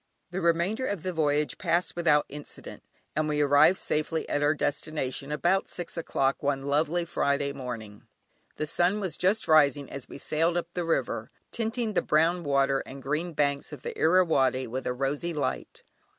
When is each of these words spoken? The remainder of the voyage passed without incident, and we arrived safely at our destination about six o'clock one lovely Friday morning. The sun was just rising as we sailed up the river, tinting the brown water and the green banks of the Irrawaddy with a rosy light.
The 0.31 0.41
remainder 0.41 0.87
of 0.87 1.03
the 1.03 1.13
voyage 1.13 1.59
passed 1.59 1.95
without 1.95 2.25
incident, 2.27 2.81
and 3.15 3.29
we 3.29 3.39
arrived 3.39 3.77
safely 3.77 4.27
at 4.27 4.41
our 4.41 4.55
destination 4.55 5.31
about 5.31 5.67
six 5.69 5.95
o'clock 5.95 6.41
one 6.41 6.63
lovely 6.63 7.05
Friday 7.05 7.53
morning. 7.53 8.07
The 8.55 8.65
sun 8.65 8.99
was 8.99 9.15
just 9.15 9.47
rising 9.47 9.91
as 9.91 10.09
we 10.09 10.17
sailed 10.17 10.57
up 10.57 10.73
the 10.73 10.85
river, 10.85 11.29
tinting 11.51 11.93
the 11.93 12.01
brown 12.01 12.43
water 12.43 12.79
and 12.83 12.97
the 12.97 13.03
green 13.03 13.33
banks 13.33 13.71
of 13.71 13.83
the 13.83 13.95
Irrawaddy 13.95 14.65
with 14.65 14.87
a 14.87 14.93
rosy 14.93 15.35
light. 15.35 15.83